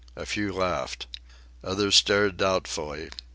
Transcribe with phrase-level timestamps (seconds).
[0.15, 1.05] A few laughed.
[1.63, 3.11] Others stared doubtfully.